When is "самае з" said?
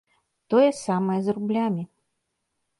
0.85-1.37